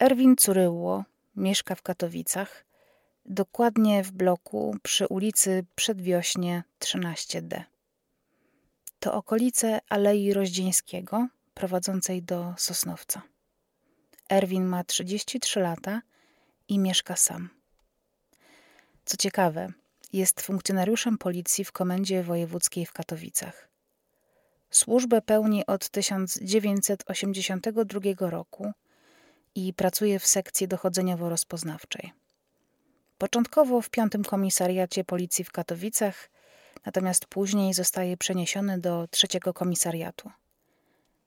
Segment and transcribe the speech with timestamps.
[0.00, 1.04] Erwin Curyło
[1.36, 2.64] mieszka w Katowicach,
[3.26, 7.62] dokładnie w bloku przy ulicy Przedwiośnie 13D.
[9.00, 13.22] To okolice Alei Rozdzieńskiego prowadzącej do Sosnowca.
[14.30, 16.02] Erwin ma 33 lata
[16.68, 17.48] i mieszka sam.
[19.04, 19.72] Co ciekawe,
[20.12, 23.68] jest funkcjonariuszem policji w Komendzie Wojewódzkiej w Katowicach.
[24.70, 28.72] Służbę pełni od 1982 roku
[29.68, 32.12] i pracuje w sekcji dochodzeniowo-rozpoznawczej.
[33.18, 36.30] Początkowo w piątym komisariacie policji w Katowicach,
[36.86, 40.30] natomiast później zostaje przeniesiony do trzeciego komisariatu.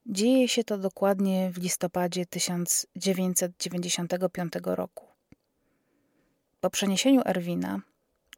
[0.06, 5.08] Dzieje się to dokładnie w listopadzie 1995 roku.
[6.62, 7.82] Po przeniesieniu Erwina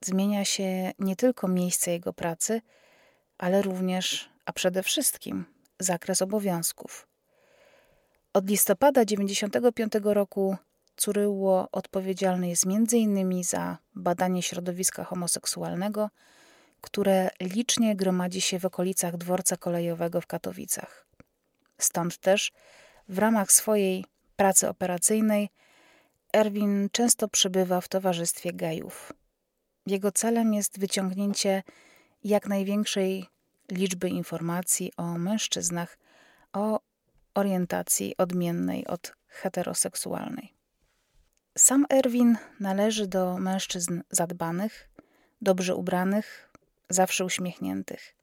[0.01, 2.61] zmienia się nie tylko miejsce jego pracy,
[3.37, 5.45] ale również, a przede wszystkim,
[5.79, 7.07] zakres obowiązków.
[8.35, 10.57] Od listopada 1995 roku
[10.97, 13.43] Curyło odpowiedzialny jest m.in.
[13.43, 16.09] za badanie środowiska homoseksualnego,
[16.81, 21.07] które licznie gromadzi się w okolicach dworca kolejowego w Katowicach.
[21.77, 22.51] Stąd też
[23.09, 25.49] w ramach swojej pracy operacyjnej
[26.33, 29.13] Erwin często przebywa w towarzystwie gejów.
[29.85, 31.63] Jego celem jest wyciągnięcie
[32.23, 33.25] jak największej
[33.71, 35.97] liczby informacji o mężczyznach
[36.53, 36.79] o
[37.35, 40.53] orientacji odmiennej od heteroseksualnej.
[41.57, 44.89] Sam Erwin należy do mężczyzn zadbanych,
[45.41, 46.51] dobrze ubranych,
[46.89, 48.15] zawsze uśmiechniętych.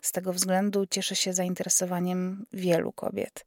[0.00, 3.46] Z tego względu cieszy się zainteresowaniem wielu kobiet.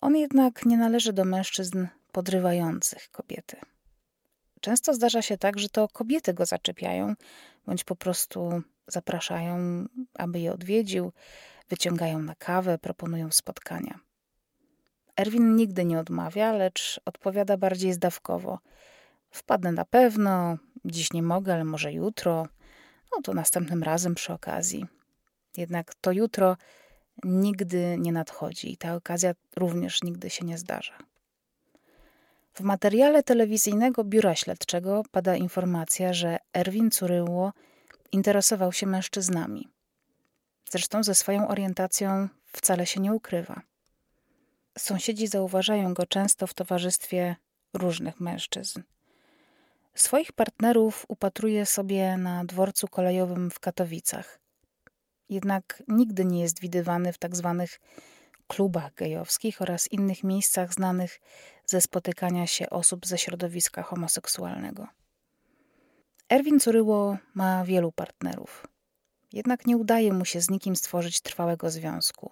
[0.00, 3.56] On jednak nie należy do mężczyzn podrywających kobiety.
[4.60, 7.14] Często zdarza się tak, że to kobiety go zaczepiają,
[7.66, 11.12] bądź po prostu zapraszają, aby je odwiedził,
[11.72, 13.98] wyciągają na kawę, proponują spotkania.
[15.16, 18.58] Erwin nigdy nie odmawia, lecz odpowiada bardziej zdawkowo.
[19.30, 22.46] Wpadnę na pewno, dziś nie mogę, ale może jutro,
[23.12, 24.86] no to następnym razem przy okazji.
[25.56, 26.56] Jednak to jutro
[27.24, 30.98] nigdy nie nadchodzi i ta okazja również nigdy się nie zdarza.
[32.54, 37.52] W materiale telewizyjnego biura śledczego pada informacja, że Erwin Curyło
[38.12, 39.71] interesował się mężczyznami.
[40.72, 43.62] Zresztą ze swoją orientacją wcale się nie ukrywa.
[44.78, 47.36] Sąsiedzi zauważają go często w towarzystwie
[47.74, 48.82] różnych mężczyzn.
[49.94, 54.40] Swoich partnerów upatruje sobie na dworcu kolejowym w Katowicach.
[55.28, 57.80] Jednak nigdy nie jest widywany w tak zwanych
[58.46, 61.20] klubach gejowskich oraz innych miejscach znanych
[61.66, 64.86] ze spotykania się osób ze środowiska homoseksualnego.
[66.28, 68.71] Erwin Curyło ma wielu partnerów.
[69.32, 72.30] Jednak nie udaje mu się z nikim stworzyć trwałego związku.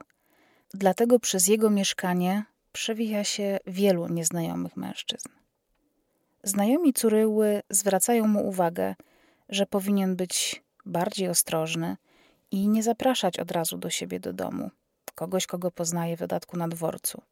[0.74, 5.28] Dlatego przez jego mieszkanie przewija się wielu nieznajomych mężczyzn.
[6.42, 8.94] Znajomi Curyły zwracają mu uwagę,
[9.48, 11.96] że powinien być bardziej ostrożny
[12.50, 14.70] i nie zapraszać od razu do siebie do domu
[15.20, 17.22] kogoś, kogo poznaje w dodatku na dworcu.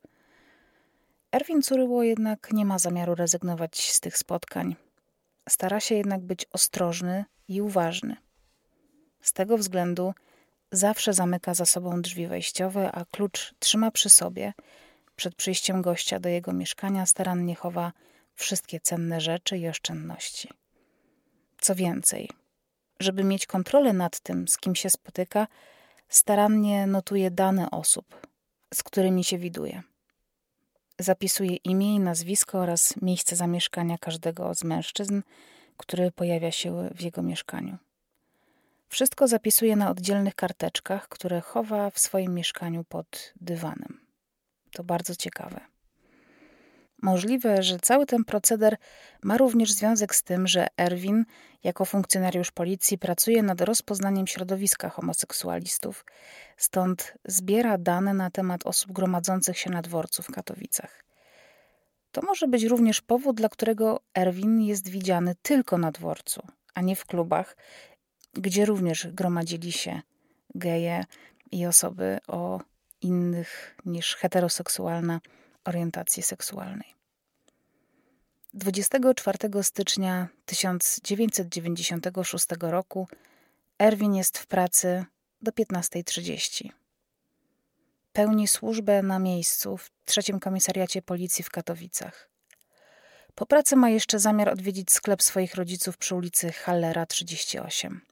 [1.32, 4.76] Erwin Curyło jednak nie ma zamiaru rezygnować z tych spotkań.
[5.48, 8.16] Stara się jednak być ostrożny i uważny.
[9.28, 10.14] Z tego względu
[10.72, 14.52] zawsze zamyka za sobą drzwi wejściowe, a klucz trzyma przy sobie.
[15.16, 17.92] Przed przyjściem gościa do jego mieszkania starannie chowa
[18.34, 20.48] wszystkie cenne rzeczy i oszczędności.
[21.60, 22.30] Co więcej,
[23.00, 25.46] żeby mieć kontrolę nad tym, z kim się spotyka,
[26.08, 28.26] starannie notuje dane osób,
[28.74, 29.82] z którymi się widuje.
[30.98, 35.22] Zapisuje imię i nazwisko oraz miejsce zamieszkania każdego z mężczyzn,
[35.76, 37.78] który pojawia się w jego mieszkaniu.
[38.88, 44.00] Wszystko zapisuje na oddzielnych karteczkach, które chowa w swoim mieszkaniu pod dywanem.
[44.72, 45.60] To bardzo ciekawe.
[47.02, 48.76] Możliwe, że cały ten proceder
[49.22, 51.24] ma również związek z tym, że Erwin,
[51.64, 56.04] jako funkcjonariusz policji, pracuje nad rozpoznaniem środowiska homoseksualistów,
[56.56, 61.04] stąd zbiera dane na temat osób gromadzących się na dworcu w Katowicach.
[62.12, 66.42] To może być również powód, dla którego Erwin jest widziany tylko na dworcu,
[66.74, 67.56] a nie w klubach,
[68.38, 70.02] gdzie również gromadzili się
[70.54, 71.04] geje
[71.50, 72.60] i osoby o
[73.00, 75.20] innych niż heteroseksualna
[75.64, 76.94] orientacji seksualnej.
[78.54, 83.08] 24 stycznia 1996 roku
[83.78, 85.04] Erwin jest w pracy
[85.42, 86.68] do 15.30.
[88.12, 92.30] Pełni służbę na miejscu w trzecim komisariacie policji w Katowicach.
[93.34, 98.07] Po pracy ma jeszcze zamiar odwiedzić sklep swoich rodziców przy ulicy Hallera 38.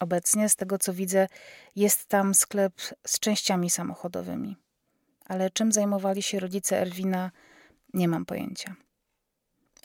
[0.00, 1.28] Obecnie, z tego co widzę,
[1.76, 2.72] jest tam sklep
[3.06, 4.56] z częściami samochodowymi.
[5.26, 7.30] Ale czym zajmowali się rodzice Erwina,
[7.94, 8.74] Nie mam pojęcia.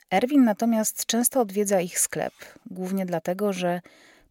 [0.10, 2.34] Erwin natomiast często odwiedza ich sklep,
[2.66, 3.82] głównie dlatego, że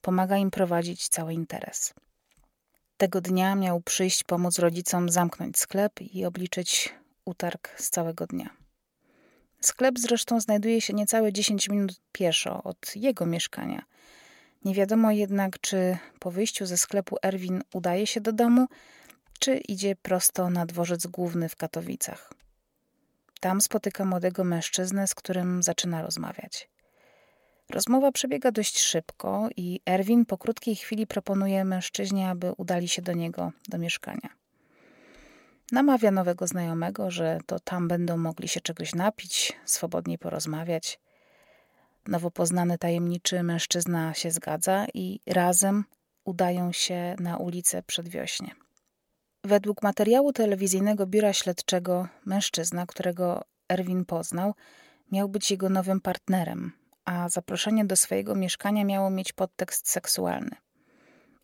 [0.00, 1.94] pomaga im prowadzić cały interes.
[2.96, 6.94] Tego dnia miał przyjść pomóc rodzicom zamknąć sklep i obliczyć
[7.25, 8.50] utarg z całego dnia.
[9.60, 13.82] Sklep zresztą znajduje się niecałe 10 minut pieszo od jego mieszkania.
[14.64, 18.66] Nie wiadomo jednak, czy po wyjściu ze sklepu Erwin udaje się do domu,
[19.38, 22.32] czy idzie prosto na dworzec główny w Katowicach.
[23.40, 26.69] Tam spotyka młodego mężczyznę, z którym zaczyna rozmawiać.
[27.70, 33.12] Rozmowa przebiega dość szybko i Erwin po krótkiej chwili proponuje mężczyźnie, aby udali się do
[33.12, 34.28] niego do mieszkania.
[35.72, 41.00] Namawia nowego znajomego, że to tam będą mogli się czegoś napić, swobodnie porozmawiać.
[42.08, 45.84] Nowo poznany tajemniczy mężczyzna się zgadza i razem
[46.25, 48.55] udają się na ulicę przedwiośnie.
[49.44, 54.55] Według materiału telewizyjnego biura śledczego, mężczyzna, którego Erwin poznał,
[55.12, 56.72] miał być jego nowym partnerem,
[57.05, 60.56] a zaproszenie do swojego mieszkania miało mieć podtekst seksualny.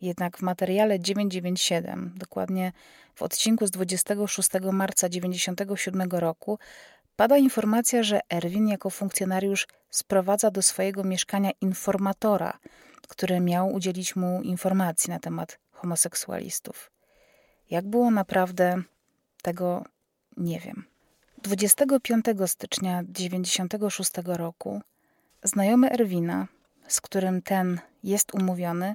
[0.01, 2.73] Jednak w materiale 997, dokładnie
[3.15, 6.59] w odcinku z 26 marca 1997 roku,
[7.17, 12.59] pada informacja, że Erwin jako funkcjonariusz sprowadza do swojego mieszkania informatora,
[13.09, 16.91] który miał udzielić mu informacji na temat homoseksualistów.
[17.71, 18.83] Jak było naprawdę,
[19.43, 19.85] tego
[20.37, 20.85] nie wiem.
[21.43, 24.83] 25 stycznia 1996 roku
[25.43, 26.49] znajomy Erwina,
[26.89, 28.95] z którym ten jest umówiony,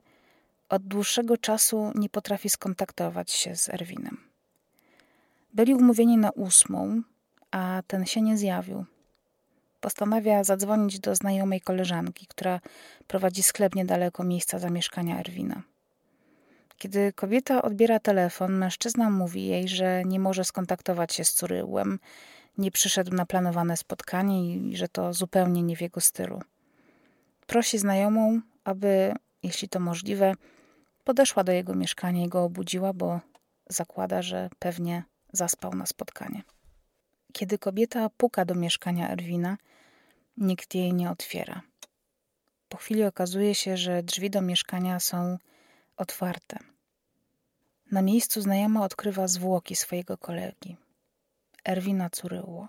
[0.69, 4.18] od dłuższego czasu nie potrafi skontaktować się z Erwinem.
[5.54, 7.01] Byli umówieni na ósmą,
[7.51, 8.86] a ten się nie zjawił.
[9.81, 12.60] Postanawia zadzwonić do znajomej koleżanki, która
[13.07, 15.62] prowadzi sklep niedaleko miejsca zamieszkania Erwina.
[16.78, 22.00] Kiedy kobieta odbiera telefon, mężczyzna mówi jej, że nie może skontaktować się z Curyłem,
[22.57, 26.42] nie przyszedł na planowane spotkanie i że to zupełnie nie w jego stylu.
[27.48, 29.13] Prosi znajomą, aby,
[29.44, 30.34] jeśli to możliwe,
[31.04, 33.19] podeszła do jego mieszkania i go obudziła, bo
[33.69, 35.04] zakłada, że pewnie
[35.34, 36.44] zaspał na spotkanie.
[37.34, 39.58] Kiedy kobieta puka do mieszkania Erwina,
[40.38, 41.62] nikt jej nie otwiera.
[42.70, 45.38] Po chwili okazuje się, że drzwi do mieszkania są
[45.98, 46.60] otwarte.
[47.92, 50.78] Na miejscu znajoma odkrywa zwłoki swojego kolegi,
[51.66, 52.68] Erwina Curyło.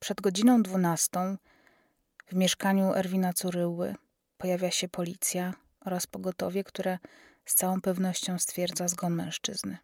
[0.00, 1.36] Przed godziną dwunastą
[2.26, 3.94] w mieszkaniu Erwina Curyły
[4.38, 6.98] pojawia się policja oraz pogotowie, które
[7.44, 9.78] z całą pewnością stwierdza zgon mężczyzny.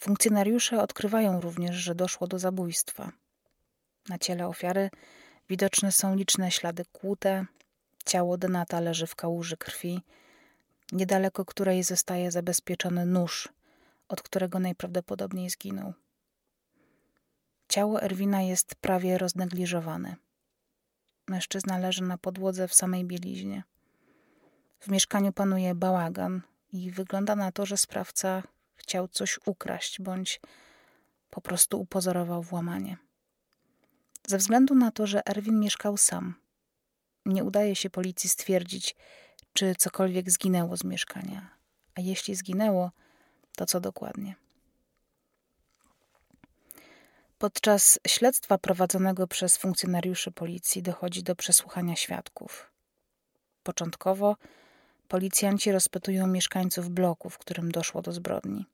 [0.00, 3.12] Funkcjonariusze odkrywają również, że doszło do zabójstwa.
[4.08, 4.90] Na ciele ofiary
[5.48, 7.46] widoczne są liczne ślady kłute,
[8.04, 10.02] ciało Denata leży w kałuży krwi,
[10.92, 13.48] niedaleko której zostaje zabezpieczony nóż,
[14.08, 15.92] od którego najprawdopodobniej zginął.
[17.68, 20.16] Ciało Erwina jest prawie roznegliżowane.
[21.28, 23.62] Mężczyzna leży na podłodze w samej bieliźnie.
[24.80, 26.42] W mieszkaniu panuje bałagan
[26.72, 28.42] i wygląda na to, że sprawca
[28.90, 30.40] chciał coś ukraść bądź
[31.30, 32.96] po prostu upozorował włamanie.
[34.26, 36.34] Ze względu na to, że Erwin mieszkał sam,
[37.26, 38.96] nie udaje się policji stwierdzić,
[39.52, 41.50] czy cokolwiek zginęło z mieszkania.
[41.94, 42.90] A jeśli zginęło,
[43.56, 44.34] to co dokładnie?
[47.38, 52.70] Podczas śledztwa prowadzonego przez funkcjonariuszy policji dochodzi do przesłuchania świadków.
[53.62, 54.36] Początkowo
[55.08, 58.66] policjanci rozpytują mieszkańców bloku, w którym doszło do zbrodni.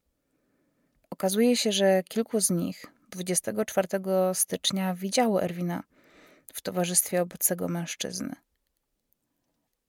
[1.11, 3.89] Okazuje się, że kilku z nich 24
[4.35, 5.83] stycznia widziało Erwina
[6.55, 8.37] w towarzystwie obcego mężczyzny.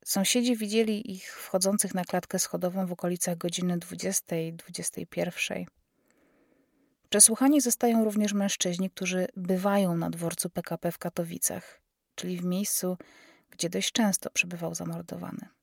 [0.06, 5.66] Sąsiedzi widzieli ich wchodzących na klatkę schodową w okolicach godziny 20-21.
[7.10, 11.82] Przesłuchani zostają również mężczyźni, którzy bywają na dworcu PKP w Katowicach,
[12.16, 12.98] czyli w miejscu,
[13.50, 15.57] gdzie dość często przebywał zamordowany.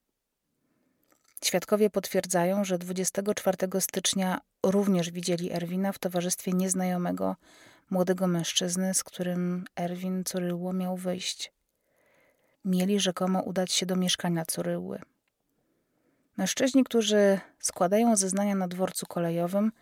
[1.45, 7.37] Świadkowie potwierdzają, że 24 stycznia również widzieli Erwina w towarzystwie nieznajomego
[7.91, 11.53] młodego mężczyzny, z którym Erwin Curyło miał wyjść.
[12.65, 15.01] Mieli rzekomo udać się do mieszkania Curyły.
[16.37, 19.73] Mężczyźni, którzy składają zeznania na dworcu kolejowym,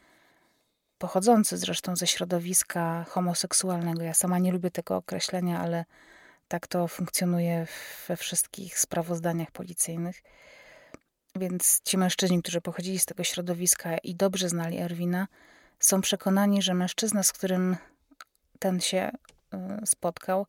[0.99, 4.03] pochodzący zresztą ze środowiska homoseksualnego.
[4.03, 5.85] Ja sama nie lubię tego określenia, ale
[6.49, 7.67] tak to funkcjonuje
[8.09, 10.23] we wszystkich sprawozdaniach policyjnych.
[11.37, 15.29] Więc ci mężczyźni, którzy pochodzili z tego środowiska i dobrze znali Erwina,
[15.81, 17.77] są przekonani, że mężczyzna, z którym
[18.59, 19.11] ten się
[19.55, 20.47] y, spotkał,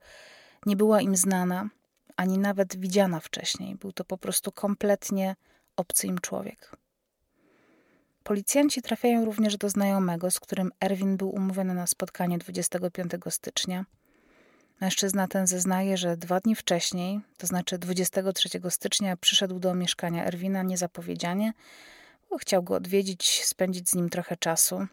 [0.66, 1.70] nie była im znana,
[2.18, 3.76] ani nawet widziana wcześniej.
[3.76, 5.36] Był to po prostu kompletnie
[5.76, 6.72] obcy im człowiek.
[8.24, 13.86] Policjanci trafiają również do znajomego, z którym Erwin był umówiony na spotkanie 25 stycznia.
[14.82, 20.64] Mężczyzna ten zeznaje, że dwa dni wcześniej, to znaczy 23 stycznia, przyszedł do mieszkania Erwina
[20.64, 21.54] niezapowiedzianie,
[22.30, 24.88] bo chciał go odwiedzić, spędzić z nim trochę czasu.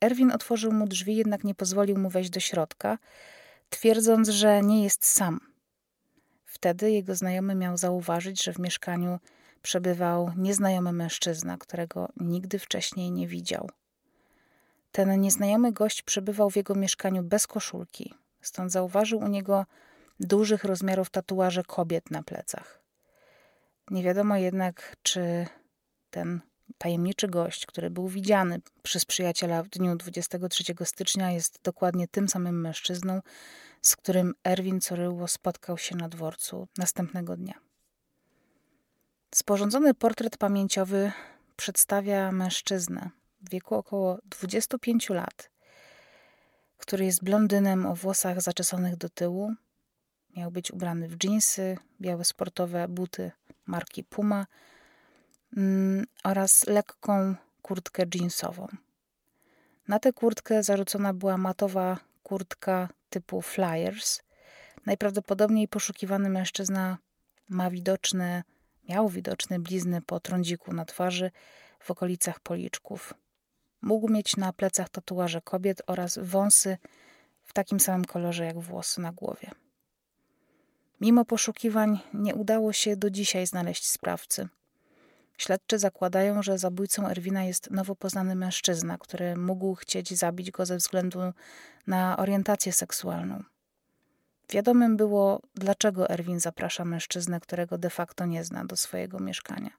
[0.00, 2.98] Erwin otworzył mu drzwi, jednak nie pozwolił mu wejść do środka,
[3.70, 5.40] twierdząc, że nie jest sam.
[6.44, 9.18] Wtedy jego znajomy miał zauważyć, że w mieszkaniu
[9.62, 13.70] przebywał nieznajomy mężczyzna, którego nigdy wcześniej nie widział.
[14.92, 19.66] Ten nieznajomy gość przebywał w jego mieszkaniu bez koszulki, stąd zauważył u niego
[20.20, 22.82] dużych rozmiarów tatuaże kobiet na plecach.
[23.90, 25.46] Nie wiadomo jednak, czy
[26.10, 26.40] ten
[26.78, 32.60] tajemniczy gość, który był widziany przez przyjaciela w dniu 23 stycznia, jest dokładnie tym samym
[32.60, 33.20] mężczyzną,
[33.82, 37.54] z którym Erwin Coryło spotkał się na dworcu następnego dnia.
[39.34, 41.12] Sporządzony portret pamięciowy
[41.56, 45.50] przedstawia mężczyznę w wieku około 25 lat,
[46.80, 49.54] który jest blondynem o włosach zaczesonych do tyłu.
[50.36, 53.30] Miał być ubrany w dżinsy, białe sportowe buty
[53.66, 54.46] marki Puma
[55.56, 58.68] mm, oraz lekką kurtkę jeansową.
[59.88, 64.20] Na tę kurtkę zarzucona była matowa kurtka typu Flyers.
[64.86, 66.98] Najprawdopodobniej poszukiwany mężczyzna
[67.48, 68.42] ma widoczne
[68.90, 71.30] Miał widoczne blizny po trądziku na twarzy
[71.80, 73.14] w okolicach policzków.
[73.82, 76.78] Mógł mieć na plecach tatuaże kobiet oraz wąsy
[77.44, 79.50] w takim samym kolorze jak włosy na głowie.
[81.00, 84.48] Mimo poszukiwań nie udało się do dzisiaj znaleźć sprawcy.
[85.38, 90.76] Śledczy zakładają, że zabójcą Erwina jest nowo poznany mężczyzna, który mógł chcieć zabić go ze
[90.76, 91.18] względu
[91.86, 93.42] na orientację seksualną.
[94.50, 99.70] Wiadomym było, dlaczego Erwin zaprasza mężczyznę, którego de facto nie zna, do swojego mieszkania.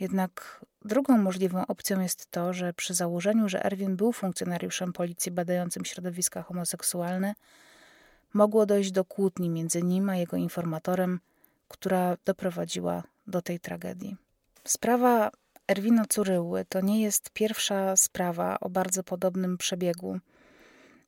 [0.00, 5.84] Jednak drugą możliwą opcją jest to, że przy założeniu, że Erwin był funkcjonariuszem policji badającym
[5.84, 7.34] środowiska homoseksualne,
[8.34, 11.20] mogło dojść do kłótni między nim a jego informatorem,
[11.68, 14.16] która doprowadziła do tej tragedii.
[14.64, 15.30] Sprawa
[15.68, 20.20] Erwina Curyły to nie jest pierwsza sprawa o bardzo podobnym przebiegu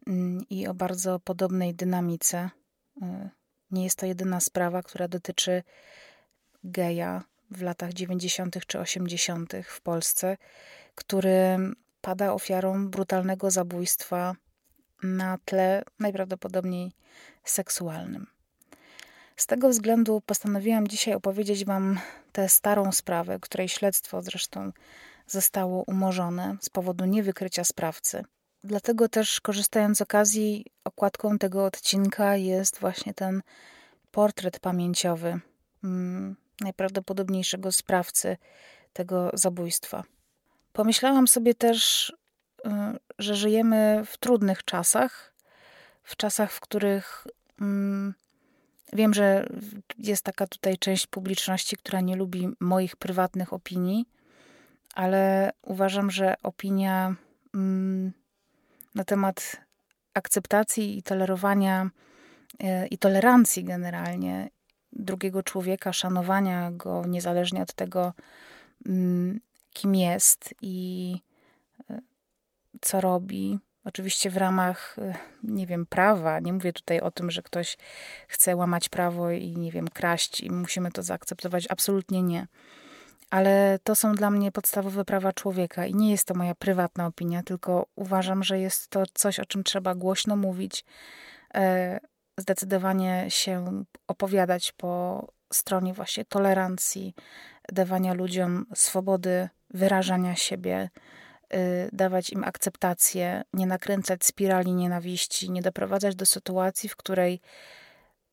[0.09, 2.51] Mm, i o bardzo podobnej dynamice.
[3.03, 3.29] Y,
[3.71, 5.63] nie jest to jedyna sprawa, która dotyczy
[6.65, 8.67] geja w latach 90.
[8.67, 9.53] czy 80.
[9.65, 10.37] w Polsce,
[10.95, 11.59] który
[12.01, 14.35] pada ofiarą brutalnego zabójstwa
[15.03, 16.93] na tle najprawdopodobniej
[17.45, 18.27] seksualnym.
[19.37, 22.01] Z tego względu postanowiłam dzisiaj opowiedzieć Wam
[22.33, 24.73] tę starą sprawę, której śledztwo zresztą
[25.27, 28.25] zostało umorzone z powodu niewykrycia sprawcy.
[28.65, 33.43] Dlatego też, korzystając z okazji, okładką tego odcinka jest właśnie ten
[34.11, 35.41] portret pamięciowy
[35.85, 38.37] mm, najprawdopodobniejszego sprawcy
[38.93, 40.05] tego zabójstwa.
[40.73, 42.13] Pomyślałam sobie też,
[42.67, 42.71] y,
[43.19, 45.35] że żyjemy w trudnych czasach,
[46.03, 47.27] w czasach, w których
[47.61, 48.15] mm,
[48.93, 49.47] wiem, że
[49.99, 54.09] jest taka tutaj część publiczności, która nie lubi moich prywatnych opinii,
[54.95, 57.15] ale uważam, że opinia
[57.55, 58.13] mm,
[58.95, 59.57] na temat
[60.15, 61.91] akceptacji i tolerowania
[62.61, 64.51] e, i tolerancji generalnie
[64.93, 68.13] drugiego człowieka, szanowania go niezależnie od tego,
[68.87, 69.41] mm,
[69.73, 71.17] kim jest i
[71.91, 71.99] e,
[72.81, 73.59] co robi.
[73.85, 76.41] Oczywiście w ramach, e, nie wiem, prawa.
[76.41, 77.77] Nie mówię tutaj o tym, że ktoś
[78.29, 81.67] chce łamać prawo i, nie wiem, kraść i musimy to zaakceptować.
[81.71, 82.47] Absolutnie nie
[83.31, 87.43] ale to są dla mnie podstawowe prawa człowieka i nie jest to moja prywatna opinia,
[87.43, 90.85] tylko uważam, że jest to coś, o czym trzeba głośno mówić,
[91.55, 92.01] e,
[92.39, 97.15] zdecydowanie się opowiadać po stronie właśnie tolerancji,
[97.73, 100.91] dawania ludziom swobody wyrażania siebie,
[101.55, 107.41] y, dawać im akceptację, nie nakręcać spirali nienawiści, nie doprowadzać do sytuacji, w której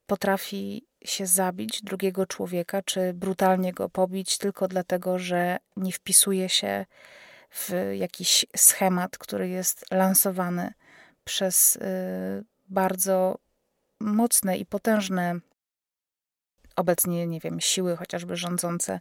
[0.06, 6.86] potrafi się zabić drugiego człowieka, czy brutalnie go pobić tylko dlatego, że nie wpisuje się
[7.52, 10.74] w jakiś schemat, który jest lansowany
[11.24, 11.80] przez y,
[12.70, 13.45] bardzo
[14.06, 15.40] mocne i potężne
[16.76, 19.00] obecnie, nie wiem, siły chociażby rządzące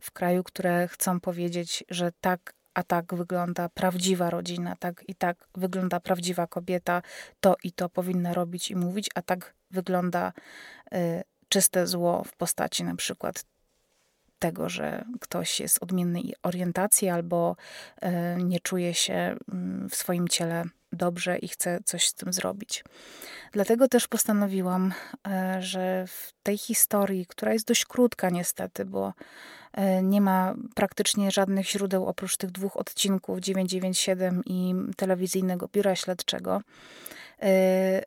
[0.00, 5.48] w kraju, które chcą powiedzieć, że tak a tak wygląda prawdziwa rodzina, tak i tak
[5.54, 7.02] wygląda prawdziwa kobieta,
[7.40, 10.32] to i to powinna robić i mówić, a tak wygląda
[10.94, 13.44] y, czyste zło w postaci na przykład
[14.38, 17.56] tego, że ktoś jest odmiennej orientacji albo
[18.04, 18.08] y,
[18.44, 22.84] nie czuje się mm, w swoim ciele dobrze i chce coś z tym zrobić.
[23.52, 24.92] Dlatego też postanowiłam,
[25.26, 29.12] e, że w tej historii, która jest dość krótka niestety, bo
[29.72, 36.60] e, nie ma praktycznie żadnych źródeł oprócz tych dwóch odcinków 997 i telewizyjnego biura śledczego,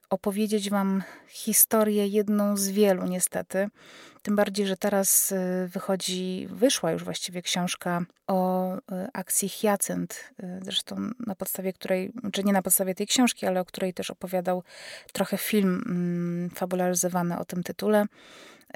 [0.10, 3.70] opowiedzieć Wam historię, jedną z wielu niestety.
[4.22, 5.34] Tym bardziej, że teraz
[5.68, 8.72] wychodzi, wyszła już właściwie książka o
[9.14, 10.96] akcji Hyacynt, zresztą
[11.28, 14.64] na podstawie której, czy nie na podstawie tej książki, ale o której też opowiadał
[15.14, 18.06] trochę film mm, fabularyzowany o tym tytule.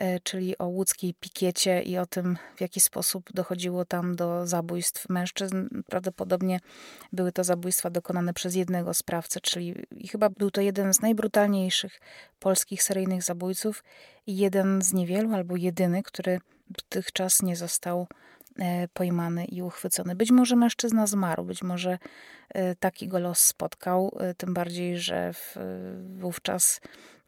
[0.01, 5.10] E, czyli o łódzkiej pikiecie i o tym, w jaki sposób dochodziło tam do zabójstw
[5.10, 5.67] mężczyzn.
[5.88, 6.60] Prawdopodobnie
[7.13, 9.75] były to zabójstwa dokonane przez jednego sprawcę, czyli
[10.12, 12.00] chyba był to jeden z najbrutalniejszych
[12.39, 13.84] polskich seryjnych zabójców
[14.27, 16.39] i jeden z niewielu, albo jedyny, który
[16.70, 18.08] dotychczas nie został
[18.60, 20.15] e, pojmany i uchwycony.
[20.15, 21.98] Być może mężczyzna zmarł, być może
[22.50, 25.31] e, taki go los spotkał, tym bardziej, że
[26.15, 26.81] wówczas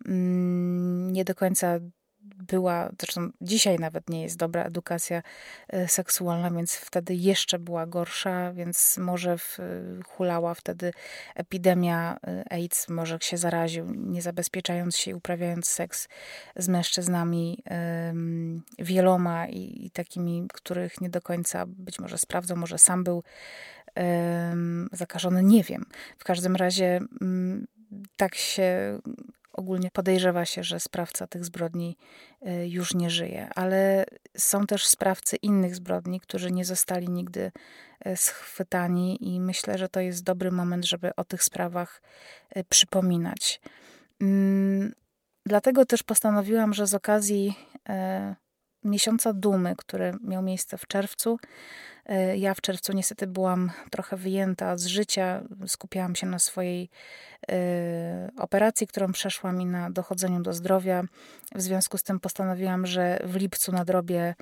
[0.05, 1.79] mm, nie do końca
[2.23, 5.21] była, zresztą dzisiaj nawet nie jest dobra edukacja
[5.67, 9.57] e, seksualna, więc wtedy jeszcze była gorsza, więc może w,
[10.07, 10.93] hulała wtedy
[11.35, 16.07] epidemia e, AIDS, może się zaraził, nie zabezpieczając się i uprawiając seks
[16.55, 17.63] z mężczyznami
[18.79, 23.23] wieloma i, i takimi, których nie do końca być może sprawdzą, może sam był
[24.91, 25.85] zakażony, nie wiem.
[26.17, 27.67] W każdym razie mm,
[28.17, 28.99] tak się
[29.53, 31.97] Ogólnie podejrzewa się, że sprawca tych zbrodni
[32.47, 34.05] y, już nie żyje, ale
[34.37, 37.51] są też sprawcy innych zbrodni, którzy nie zostali nigdy
[38.07, 42.01] y, schwytani, i myślę, że to jest dobry moment, żeby o tych sprawach
[42.57, 43.61] y, przypominać.
[44.21, 44.93] Mm,
[45.45, 47.55] dlatego też postanowiłam, że z okazji
[48.83, 51.37] miesiąca dumy, który miał miejsce w czerwcu,
[52.05, 55.43] E, ja w czerwcu niestety byłam trochę wyjęta z życia.
[55.67, 56.89] Skupiałam się na swojej
[57.51, 61.03] e, operacji, którą przeszła mi na dochodzeniu do zdrowia.
[61.55, 64.35] W związku z tym postanowiłam, że w lipcu nadrobię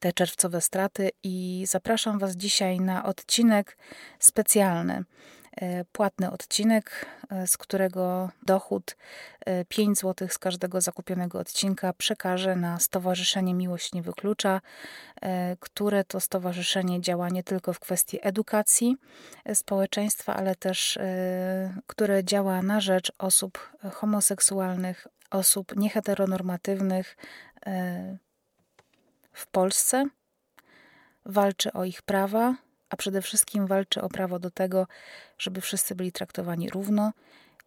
[0.00, 3.76] te czerwcowe straty i zapraszam Was dzisiaj na odcinek
[4.18, 5.04] specjalny.
[5.60, 8.96] E, płatny odcinek, e, z którego dochód
[9.68, 14.60] 5 e, zł z każdego zakupionego odcinka przekażę na Stowarzyszenie Miłość Nie Wyklucza,
[15.60, 18.96] które to stowarzyszenie działa nie tylko w kwestii edukacji
[19.54, 20.98] społeczeństwa, ale też
[21.86, 27.16] które działa na rzecz osób homoseksualnych, osób nieheteronormatywnych
[29.32, 30.04] w Polsce.
[31.26, 32.54] Walczy o ich prawa,
[32.90, 34.86] a przede wszystkim walczy o prawo do tego,
[35.38, 37.12] żeby wszyscy byli traktowani równo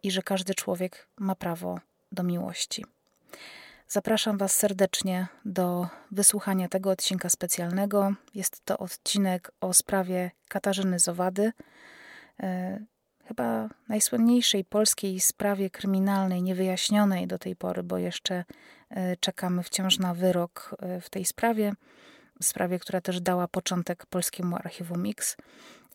[0.02, 1.78] i że każdy człowiek ma prawo
[2.12, 2.84] do miłości.
[3.88, 8.12] Zapraszam Was serdecznie do wysłuchania tego odcinka specjalnego.
[8.34, 11.52] Jest to odcinek o sprawie Katarzyny Zowady,
[12.40, 12.78] e,
[13.24, 18.44] chyba najsłynniejszej polskiej sprawie kryminalnej, niewyjaśnionej do tej pory, bo jeszcze
[18.90, 21.72] e, czekamy wciąż na wyrok e, w tej sprawie
[22.42, 25.36] sprawie, która też dała początek polskiemu archiwum Mix.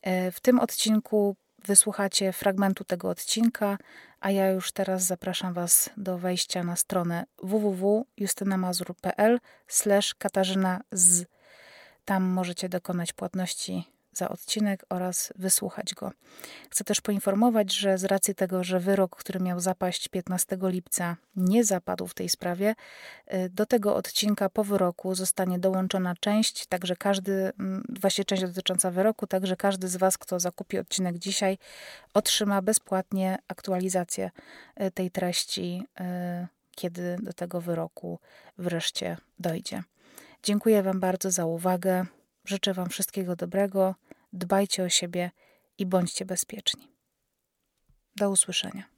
[0.02, 3.78] E, w tym odcinku wysłuchacie fragmentu tego odcinka,
[4.20, 9.40] a ja już teraz zapraszam Was do wejścia na stronę www.justynamazur.pl
[10.18, 11.26] katarzyna z.
[12.04, 16.12] Tam możecie dokonać płatności za odcinek oraz wysłuchać go.
[16.70, 21.64] Chcę też poinformować, że z racji tego, że wyrok, który miał zapaść 15 lipca, nie
[21.64, 22.74] zapadł w tej sprawie,
[23.34, 28.90] y, do tego odcinka po wyroku zostanie dołączona część, także każdy, mm, właśnie część dotycząca
[28.90, 31.58] wyroku, także każdy z Was, kto zakupi odcinek dzisiaj,
[32.14, 34.30] otrzyma bezpłatnie aktualizację
[34.82, 36.04] y, tej treści, y,
[36.74, 38.18] kiedy do tego wyroku
[38.58, 39.82] wreszcie dojdzie.
[40.42, 42.06] Dziękuję Wam bardzo za uwagę.
[42.48, 43.94] Życzę Wam wszystkiego dobrego,
[44.32, 45.30] dbajcie o siebie
[45.78, 46.88] i bądźcie bezpieczni.
[48.16, 48.97] Do usłyszenia.